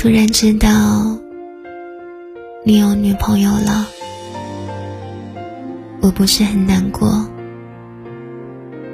[0.00, 1.18] 突然知道
[2.64, 3.86] 你有女朋友了，
[6.00, 7.28] 我不是很难过，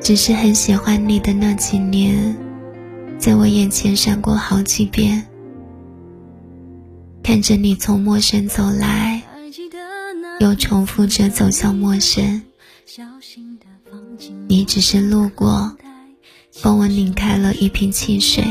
[0.00, 2.36] 只是很喜欢你的那几年，
[3.16, 5.24] 在我眼前闪过好几遍，
[7.22, 9.22] 看着你从陌生走来，
[10.40, 12.42] 又重复着走向陌生，
[14.48, 15.76] 你只是路过，
[16.60, 18.42] 帮我拧开了一瓶汽水，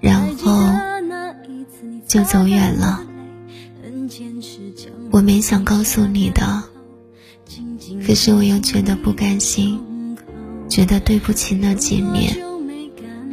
[0.00, 0.29] 然后。
[2.10, 3.04] 就走远了。
[5.12, 6.64] 我没想告诉你的，
[8.04, 9.78] 可是我又觉得不甘心，
[10.68, 12.36] 觉得对不起那几年，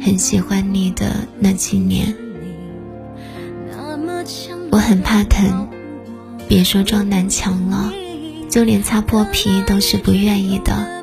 [0.00, 2.14] 很喜欢你的那几年。
[4.70, 5.68] 我很怕疼，
[6.46, 7.92] 别说撞南墙了，
[8.48, 11.02] 就连擦破皮都是不愿意的。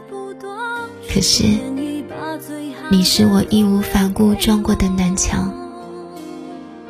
[1.13, 1.43] 可是，
[2.89, 5.64] 你是我义无反顾撞过的南墙。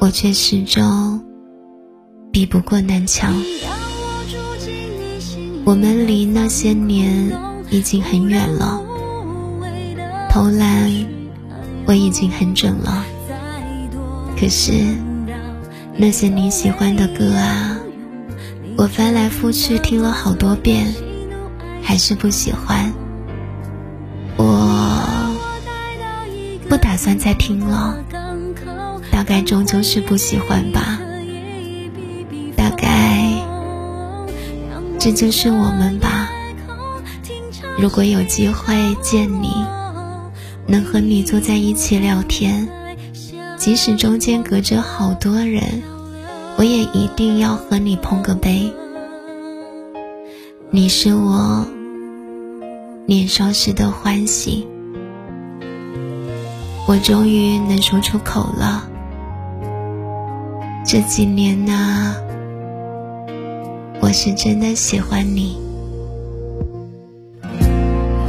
[0.06, 1.20] 我却始终
[2.32, 3.34] 比不过南墙。
[5.66, 7.36] 我们离那些年
[7.72, 8.80] 已经很远了，
[10.30, 10.92] 投篮
[11.88, 13.04] 我已经很准了。
[14.40, 14.74] 可是
[15.98, 17.76] 那些你喜欢的歌啊，
[18.78, 20.86] 我翻来覆去听了好多遍，
[21.82, 22.94] 还是不喜欢。
[24.38, 24.70] 我
[26.70, 27.98] 不打算再听了。
[29.16, 31.00] 大概终究是不喜欢吧，
[32.54, 33.32] 大概
[35.00, 36.30] 这就是我们吧。
[37.80, 39.50] 如果有机会见你，
[40.68, 42.68] 能和你坐在一起聊天，
[43.58, 45.64] 即使中间隔着好多人，
[46.58, 48.70] 我也一定要和你碰个杯。
[50.72, 51.66] 你是我
[53.06, 54.68] 年少时的欢喜，
[56.86, 58.90] 我终于能说出口了。
[60.88, 62.16] 这几年呢，
[64.00, 65.58] 我是真的喜欢你。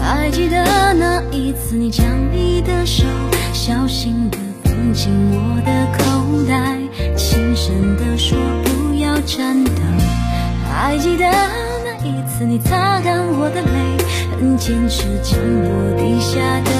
[0.00, 0.65] 还记得
[0.95, 3.05] 那一次，你将你的手
[3.53, 6.78] 小心的放进我的口袋，
[7.15, 9.71] 轻声的说不要颤抖。
[10.72, 11.31] 还记得
[11.84, 13.99] 那一次，你擦干我的泪，
[14.41, 16.71] 很坚持将我低下的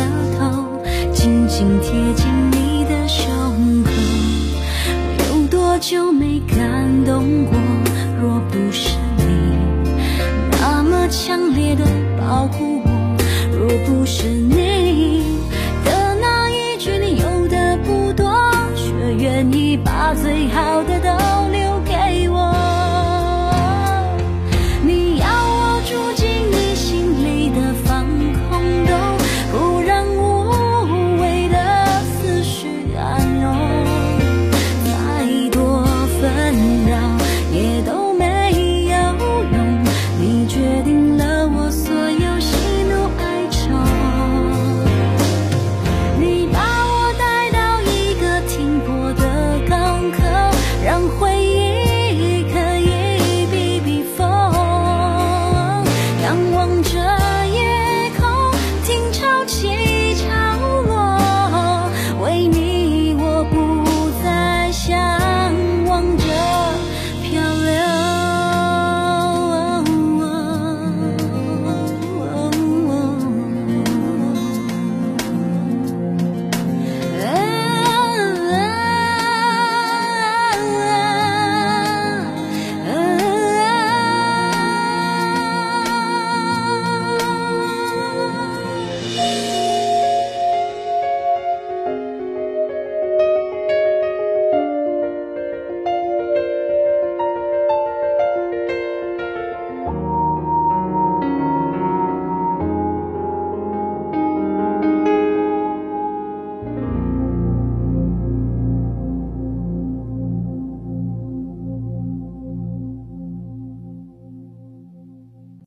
[20.07, 21.46] 把最好的都